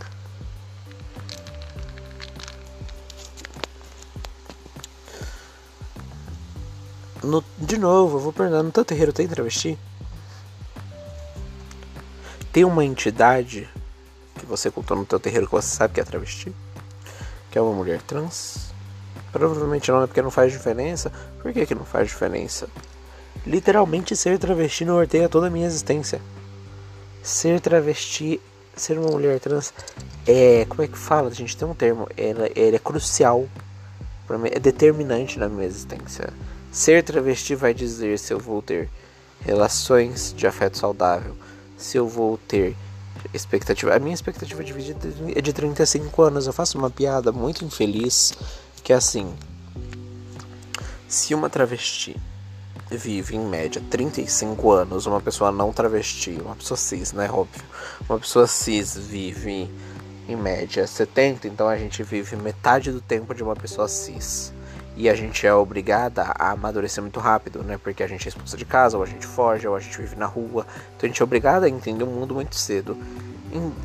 [7.27, 9.77] No, de novo, eu vou perguntar, no teu terreiro tem travesti?
[12.53, 13.67] Tem uma entidade
[14.39, 16.55] que você contou no teu terreiro que você sabe que é travesti?
[17.51, 18.71] Que é uma mulher trans?
[19.29, 21.11] Provavelmente não, é porque não faz diferença.
[21.41, 22.69] Por que, que não faz diferença?
[23.45, 26.21] Literalmente ser travesti norteia toda a minha existência.
[27.21, 28.39] Ser travesti,
[28.73, 29.73] ser uma mulher trans
[30.25, 30.65] é.
[30.69, 31.27] Como é que fala?
[31.27, 32.07] A gente tem um termo.
[32.15, 33.49] Ele é crucial.
[34.29, 36.33] Mim, é determinante na minha existência.
[36.71, 38.89] Ser travesti vai dizer se eu vou ter
[39.41, 41.35] relações de afeto saudável,
[41.77, 42.75] se eu vou ter
[43.33, 43.95] expectativa.
[43.95, 44.95] A minha expectativa de vida
[45.35, 46.47] é de 35 anos.
[46.47, 48.33] Eu faço uma piada muito infeliz
[48.83, 49.33] que é assim:
[51.07, 52.15] se uma travesti
[52.89, 57.29] vive em média 35 anos, uma pessoa não travesti, uma pessoa cis, né?
[57.31, 57.63] Óbvio.
[58.07, 59.69] Uma pessoa cis vive
[60.27, 64.53] em média 70, então a gente vive metade do tempo de uma pessoa cis
[64.97, 67.77] e a gente é obrigada a amadurecer muito rápido, né?
[67.77, 70.15] Porque a gente é expulsa de casa, ou a gente foge, ou a gente vive
[70.15, 70.65] na rua.
[70.95, 72.97] Então a gente é obrigada a entender o mundo muito cedo.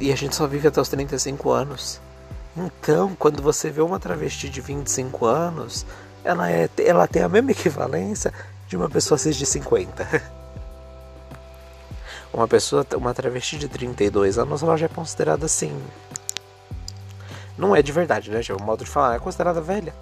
[0.01, 2.01] E a gente só vive até os 35 anos.
[2.57, 5.85] Então, quando você vê uma travesti de 25 anos,
[6.25, 8.33] ela, é, ela tem a mesma equivalência
[8.67, 10.07] de uma pessoa cis de 50.
[12.33, 15.79] Uma pessoa, uma travesti de 32 anos, ela já é considerada assim.
[17.59, 18.41] Não é de verdade, né?
[18.49, 19.95] É um modo de falar, é considerada velha.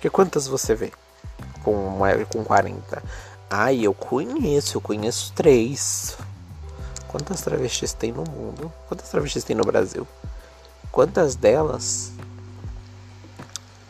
[0.00, 0.90] Porque quantas você vê
[1.62, 1.98] com,
[2.32, 3.02] com 40?
[3.50, 6.16] Ai, eu conheço, eu conheço três.
[7.06, 8.72] Quantas travestis tem no mundo?
[8.88, 10.08] Quantas travestis tem no Brasil?
[10.90, 12.12] Quantas delas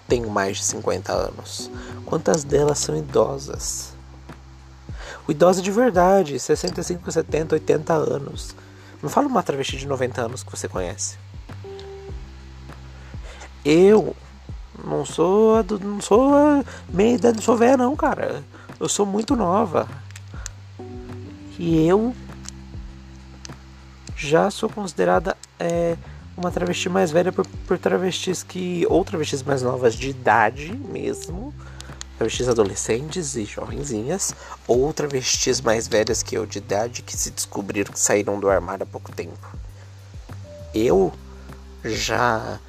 [0.08, 1.70] têm mais de 50 anos?
[2.04, 3.92] Quantas delas são idosas?
[5.28, 8.56] O idoso de verdade, 65, 70, 80 anos.
[9.00, 11.16] Não fala uma travesti de 90 anos que você conhece.
[13.64, 14.16] Eu
[14.84, 16.32] não sou não sou
[16.88, 18.42] meia idade, não sou velha não, cara.
[18.78, 19.88] Eu sou muito nova.
[21.58, 22.14] E eu
[24.16, 25.96] já sou considerada é,
[26.36, 28.86] uma travesti mais velha por, por travestis que.
[28.88, 31.54] ou travestis mais novas de idade mesmo.
[32.16, 34.34] Travestis adolescentes e jovenzinhas,
[34.66, 38.82] ou travestis mais velhas que eu de idade que se descobriram que saíram do armário
[38.82, 39.56] há pouco tempo.
[40.74, 41.12] Eu
[41.82, 42.60] já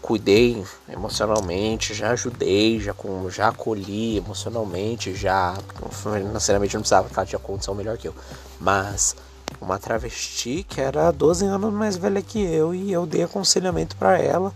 [0.00, 5.56] cuidei emocionalmente, já ajudei, já, com, já acolhi emocionalmente, já
[5.90, 8.14] financeiramente não precisava que ela tinha condição melhor que eu.
[8.60, 9.16] Mas
[9.60, 14.18] uma travesti que era 12 anos mais velha que eu e eu dei aconselhamento para
[14.18, 14.52] ela,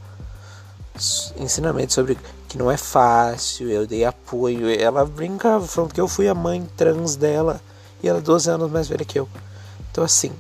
[1.37, 4.69] ensinamento sobre que não é fácil, eu dei apoio.
[4.69, 7.61] Ela brincava falando que eu fui a mãe trans dela
[8.03, 9.29] e ela é 12 anos mais velha que eu.
[9.91, 10.33] Então assim,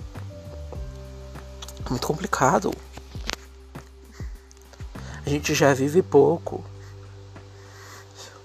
[1.90, 2.72] muito complicado.
[5.26, 6.62] A gente já vive pouco.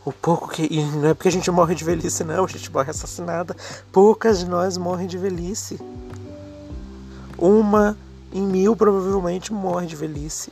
[0.04, 0.64] O pouco que.
[0.64, 3.56] E não é porque a gente morre de velhice, não, a gente morre assassinada.
[3.92, 5.80] Poucas de nós morrem de velhice.
[7.38, 7.96] Uma
[8.34, 10.52] em mil provavelmente morre de velhice.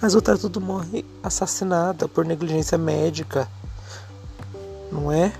[0.00, 3.48] As outras tudo morre assassinada por negligência médica.
[4.92, 5.32] Não é?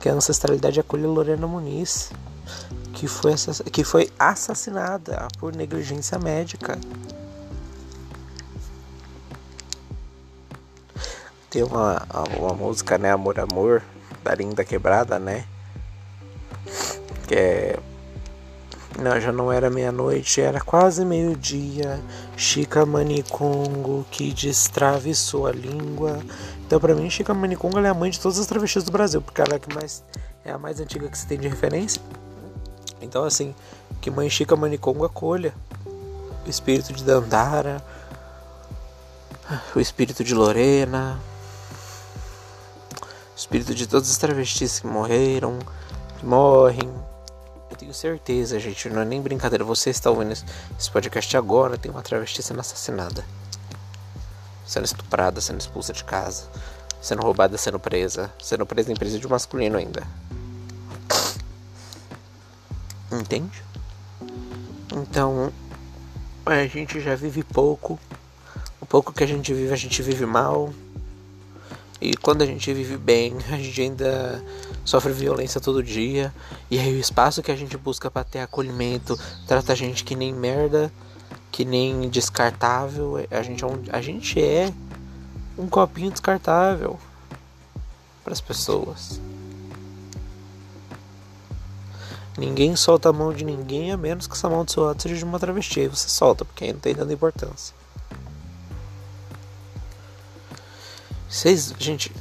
[0.00, 2.10] Que a ancestralidade acolhe Lorena Muniz,
[2.92, 3.34] que foi,
[3.70, 6.76] que foi assassinada por negligência médica.
[11.52, 12.02] Tem uma,
[12.38, 13.12] uma música, né?
[13.12, 13.82] Amor, Amor,
[14.24, 15.44] da Linda Quebrada, né?
[17.28, 17.78] Que é.
[18.98, 22.00] Não, já não era meia-noite, era quase meio-dia.
[22.38, 26.20] Chica Manicongo que destrave sua língua.
[26.64, 29.42] Então, pra mim, Chica Manicongo é a mãe de todas as travestis do Brasil, porque
[29.42, 30.02] ela é, que mais,
[30.46, 32.00] é a mais antiga que se tem de referência.
[32.98, 33.54] Então, assim,
[34.00, 35.52] que mãe Chica Manicongo acolha
[36.46, 37.84] o espírito de Dandara,
[39.76, 41.20] o espírito de Lorena,
[43.42, 45.58] espírito de todos os travestis que morreram,
[46.18, 46.88] que morrem.
[47.70, 49.64] Eu tenho certeza, gente, não é nem brincadeira.
[49.64, 53.24] Você está ouvindo esse podcast agora, tem uma travesti sendo assassinada,
[54.64, 56.44] sendo estuprada, sendo expulsa de casa,
[57.00, 60.06] sendo roubada, sendo presa, sendo presa em presídio masculino ainda.
[63.10, 63.62] Entende?
[64.94, 65.52] Então,
[66.46, 67.98] a gente já vive pouco.
[68.80, 70.72] O pouco que a gente vive, a gente vive mal.
[72.02, 74.44] E quando a gente vive bem, a gente ainda
[74.84, 76.34] sofre violência todo dia.
[76.68, 80.16] E aí o espaço que a gente busca para ter acolhimento trata a gente que
[80.16, 80.92] nem merda,
[81.52, 83.24] que nem descartável.
[83.30, 84.72] A gente é um, a gente é
[85.56, 86.98] um copinho descartável
[88.24, 89.20] para as pessoas.
[92.36, 95.14] Ninguém solta a mão de ninguém a menos que essa mão do seu lado seja
[95.14, 95.80] de uma travesti.
[95.80, 97.81] Aí você solta, porque aí não tem tanta importância.
[101.32, 102.12] Vocês, gente,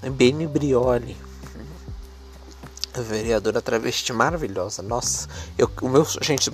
[0.00, 1.14] Beni Brioli,
[2.96, 4.80] vereadora travesti maravilhosa.
[4.80, 6.50] Nossa, eu, o meu, gente,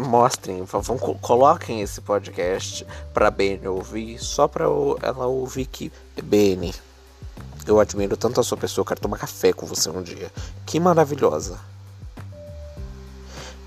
[0.00, 4.64] mostrem, vão, coloquem esse podcast pra Beni ouvir, só pra
[5.00, 6.74] ela ouvir que Beni,
[7.68, 10.32] eu admiro tanto a sua pessoa, quero tomar café com você um dia.
[10.66, 11.60] Que maravilhosa.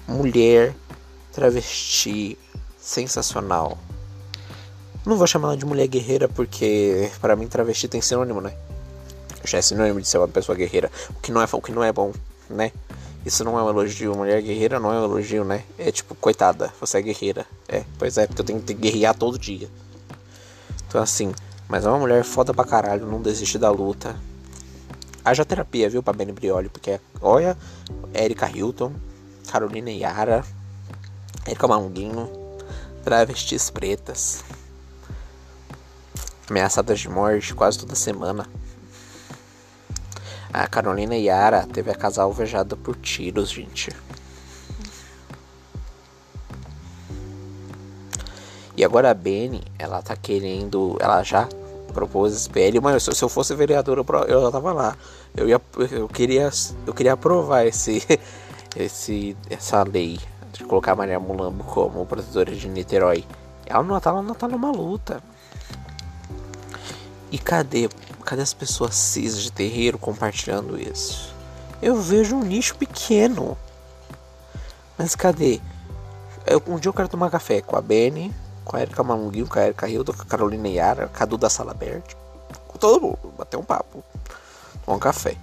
[0.09, 0.75] Mulher
[1.31, 2.37] travesti
[2.77, 3.77] sensacional.
[5.03, 8.53] Não vou chamar ela de mulher guerreira porque para mim travesti tem sinônimo, né?
[9.43, 11.83] Já é sinônimo de ser uma pessoa guerreira, o que não é, o que não
[11.83, 12.13] é bom,
[12.47, 12.71] né?
[13.25, 15.63] Isso não é um elogio, mulher guerreira não é um elogio, né?
[15.79, 17.47] É tipo, coitada, você é guerreira.
[17.67, 19.67] É, pois é, porque eu tenho que guerrear todo dia.
[20.87, 21.33] Então assim,
[21.67, 24.15] mas é uma mulher foda pra caralho, não desiste da luta.
[25.25, 27.57] Haja terapia, viu, pra Benny Brioli, porque olha,
[28.13, 28.93] Erika Hilton,
[29.51, 30.45] Carolina Yara,
[31.47, 32.29] Erika Malunguinho,
[33.03, 34.43] travestis pretas
[36.49, 38.47] ameaçadas de morte quase toda semana.
[40.53, 43.89] A Carolina Yara teve a casa alvejada por tiros, gente.
[48.75, 50.97] E agora a Benny, ela tá querendo.
[50.99, 51.47] Ela já
[51.93, 52.49] propôs esse
[52.81, 54.97] mas se eu fosse vereador eu, eu tava lá.
[55.35, 55.61] Eu, ia,
[55.91, 56.49] eu, queria,
[56.85, 58.01] eu queria aprovar esse,
[58.75, 60.19] esse, essa lei
[60.51, 63.23] de colocar a Maria Mulambo como protetora de Niterói.
[63.65, 65.21] Ela não tá, ela não tá numa luta.
[67.31, 67.89] E cadê?
[68.25, 71.33] Cadê as pessoas cis de terreiro compartilhando isso?
[71.81, 73.57] Eu vejo um nicho pequeno.
[74.97, 75.61] Mas cadê?
[76.45, 79.57] Eu, um dia eu quero tomar café com a Benny, com a Erika Malunguinho, com
[79.57, 82.15] a Erika Hilda, com a Carolina Yara, Cadu da Sala Aberta.
[82.67, 83.33] Com todo mundo.
[83.37, 84.03] Bater um papo.
[84.85, 85.37] Tomar um café.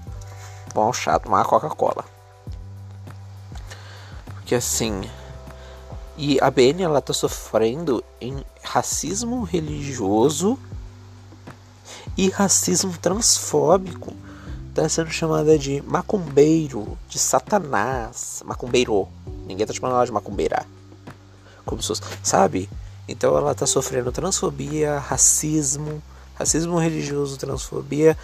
[0.73, 2.05] Tomar um chá, tomar uma Coca-Cola.
[4.35, 5.09] Porque assim.
[6.19, 10.59] E a BN ela tá sofrendo em racismo religioso
[12.19, 14.13] e racismo transfóbico.
[14.75, 19.09] Tá sendo chamada de macumbeiro, de satanás, macumbeiro.
[19.47, 20.67] Ninguém tá chamando ela de macumbeira.
[21.65, 22.69] Como se fosse, sabe?
[23.07, 26.03] Então ela tá sofrendo transfobia, racismo,
[26.35, 28.17] racismo religioso, transfobia,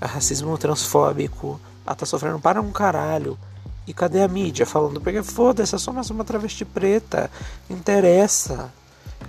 [0.00, 1.60] racismo transfóbico.
[1.86, 3.38] Ela tá sofrendo para um caralho.
[3.86, 5.00] E cadê a mídia falando?
[5.00, 7.30] Porque foda-se, é só mais uma travesti preta.
[7.68, 8.72] Interessa.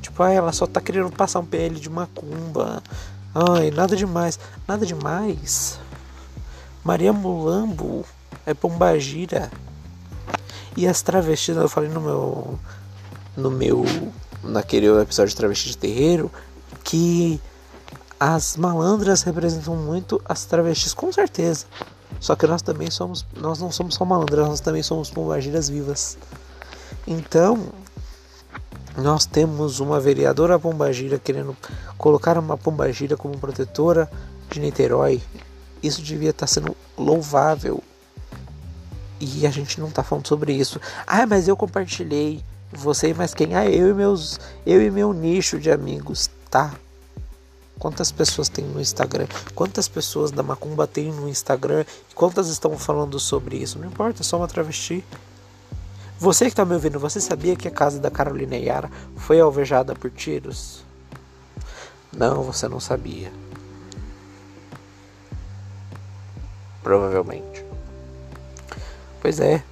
[0.02, 2.82] Tipo, ai, ela só tá querendo passar um PL de macumba.
[3.36, 4.40] Ai, nada demais.
[4.68, 5.80] Nada demais.
[6.84, 8.06] Maria Mulambo
[8.46, 9.52] é pombagira.
[10.78, 12.60] E as travestis, eu falei no meu.
[13.36, 13.86] No meu.
[14.44, 16.32] Naquele episódio de travesti de terreiro.
[16.84, 17.42] Que
[18.20, 21.66] as malandras representam muito as travestis, com certeza.
[22.20, 26.18] Só que nós também somos, nós não somos só malandras, nós também somos pombagiras vivas.
[27.06, 27.68] Então,
[28.98, 31.56] nós temos uma vereadora pombagira querendo
[31.98, 34.10] colocar uma pombagira como protetora
[34.50, 35.22] de Niterói.
[35.82, 37.84] Isso devia estar sendo louvável.
[39.20, 40.80] E a gente não está falando sobre isso.
[41.08, 42.44] Ah, mas eu compartilhei.
[42.72, 43.56] Você mais quem?
[43.56, 46.74] Ah, eu e meus, eu e meu nicho de amigos, tá?
[47.78, 49.28] Quantas pessoas tem no Instagram?
[49.54, 51.86] Quantas pessoas da Macumba tem no Instagram?
[52.16, 53.78] Quantas estão falando sobre isso?
[53.78, 55.04] Não importa, é só uma travesti.
[56.20, 59.94] Você que está me ouvindo, você sabia que a casa da Carolina Yara foi alvejada
[59.94, 60.84] por tiros?
[62.16, 63.32] Não, você não sabia.
[66.82, 67.66] Provavelmente.
[69.22, 69.64] Pois é.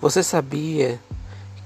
[0.00, 0.98] Você sabia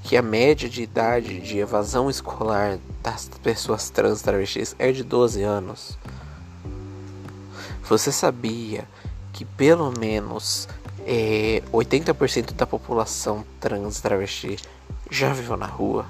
[0.02, 5.42] que a média de idade de evasão escolar das pessoas trans travestis é de 12
[5.42, 5.98] anos.
[7.88, 8.86] Você sabia
[9.36, 10.66] que pelo menos
[11.06, 14.56] é, 80% da população trans travesti
[15.10, 16.06] já viveu na rua?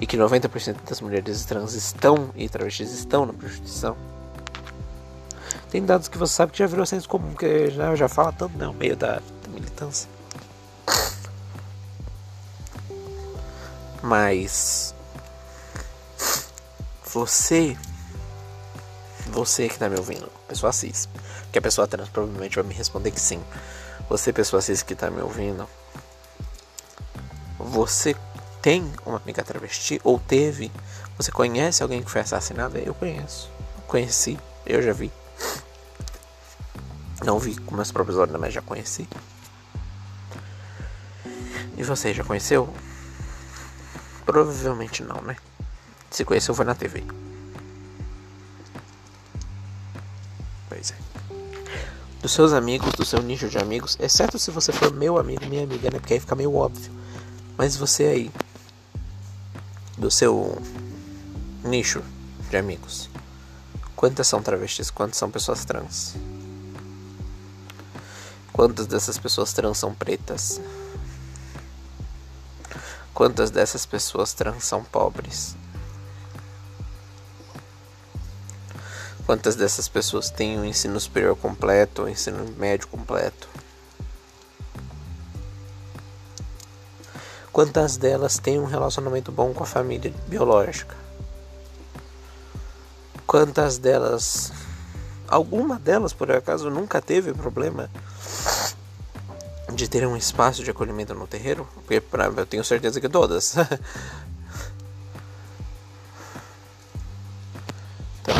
[0.00, 3.96] E que 90% das mulheres trans estão e travestis estão na prostituição?
[5.68, 8.56] Tem dados que você sabe que já virou senso comum, que já, já fala tanto
[8.56, 10.08] no meio da, da militância.
[14.00, 14.94] Mas
[17.04, 17.76] você,
[19.26, 21.08] você que tá me ouvindo, pessoa cis,
[21.56, 23.42] que a pessoa trans provavelmente vai me responder que sim.
[24.10, 25.66] Você, pessoa cis que tá me ouvindo,
[27.58, 28.14] você
[28.60, 30.70] tem uma amiga travesti ou teve?
[31.16, 32.76] Você conhece alguém que foi assassinado?
[32.76, 33.50] Eu conheço.
[33.86, 35.10] Conheci, eu já vi.
[37.24, 39.08] Não vi com meus próprios olhos, mas já conheci.
[41.74, 42.68] E você já conheceu?
[44.26, 45.36] Provavelmente não, né?
[46.10, 47.02] Se conheceu foi na TV.
[52.20, 55.64] Dos seus amigos, do seu nicho de amigos, exceto se você for meu amigo, minha
[55.64, 55.98] amiga, né?
[55.98, 56.90] Porque aí fica meio óbvio.
[57.56, 58.30] Mas você aí,
[59.96, 60.60] do seu
[61.64, 62.02] nicho
[62.50, 63.08] de amigos,
[63.94, 64.90] quantas são travestis?
[64.90, 66.14] Quantas são pessoas trans?
[68.52, 70.60] Quantas dessas pessoas trans são pretas?
[73.12, 75.56] Quantas dessas pessoas trans são pobres?
[79.26, 83.48] Quantas dessas pessoas têm o um ensino superior completo, o um ensino médio completo?
[87.52, 90.94] Quantas delas têm um relacionamento bom com a família biológica?
[93.26, 94.52] Quantas delas,
[95.26, 97.90] alguma delas por acaso nunca teve problema
[99.74, 101.66] de ter um espaço de acolhimento no terreiro?
[101.74, 102.00] Porque
[102.36, 103.56] eu tenho certeza que todas.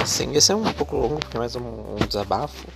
[0.06, 2.66] assim, esse é um pouco longo, porque é mais um, um desabafo.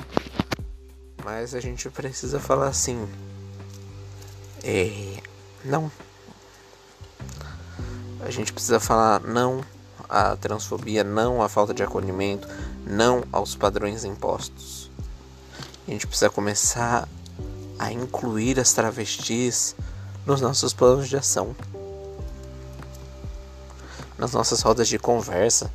[1.24, 3.08] Mas a gente precisa falar assim.
[4.64, 5.16] É,
[5.64, 5.90] não.
[8.20, 9.64] A gente precisa falar não
[10.08, 12.48] à transfobia, não à falta de acolhimento,
[12.84, 14.90] não aos padrões impostos.
[15.86, 17.08] A gente precisa começar
[17.78, 19.76] a incluir as travestis
[20.26, 21.54] nos nossos planos de ação.
[24.18, 25.72] nas nossas rodas de conversa,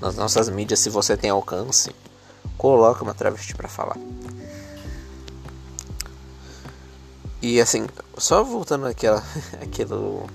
[0.00, 1.94] nas nossas mídias, se você tem alcance,
[2.56, 3.96] coloca uma travesti para falar.
[7.40, 7.86] E assim,
[8.16, 9.22] só voltando àquela,
[9.62, 10.26] aquilo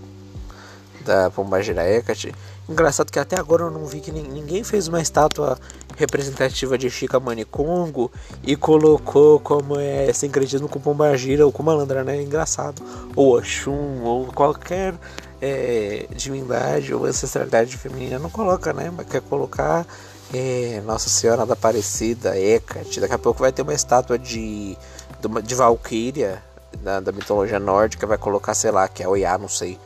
[1.04, 2.34] da Pombagira Hecate,
[2.70, 5.60] engraçado que até agora eu não vi que ninguém fez uma estátua
[5.98, 8.12] representativa de Chica Manicongo
[8.44, 12.22] e colocou como é sincretismo com Pombagira ou com Malandra, né?
[12.22, 12.82] Engraçado.
[13.16, 14.96] Ou Oxum, ou qualquer
[15.42, 18.92] é, divindade ou ancestralidade feminina não coloca, né?
[18.96, 19.86] Mas quer colocar
[20.34, 23.00] é, Nossa Senhora da Aparecida, Hecate.
[23.00, 24.78] Daqui a pouco vai ter uma estátua de,
[25.20, 26.42] de, de Valkyria
[26.82, 28.06] da, da mitologia nórdica.
[28.06, 29.80] Vai colocar, sei lá, que é Oiá, não sei.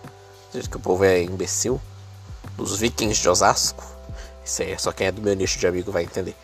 [0.52, 1.80] Que o povo é imbecil.
[2.58, 3.84] Dos vikings de Osasco.
[4.44, 6.36] Isso aí, só quem é do meu nicho de amigo vai entender.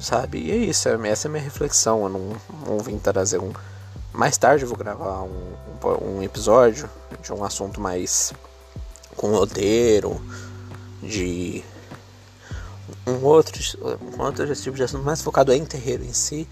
[0.00, 0.38] Sabe?
[0.38, 2.04] E é isso, essa é a minha reflexão.
[2.04, 3.52] Eu não, não vim trazer um.
[4.12, 5.54] Mais tarde eu vou gravar um,
[6.02, 6.88] um, episódio
[7.22, 8.32] de um assunto mais
[9.16, 10.20] com roteiro,
[11.02, 11.64] de
[13.06, 13.60] um outro,
[14.16, 16.46] um outro tipo de assunto mais focado em terreiro em si,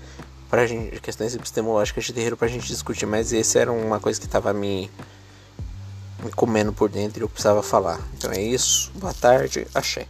[0.48, 4.26] pra gente, questões epistemológicas de terreiro pra gente discutir, mas esse era uma coisa que
[4.26, 4.90] tava me,
[6.24, 8.00] me comendo por dentro e eu precisava falar.
[8.14, 10.06] Então é isso, boa tarde, axé.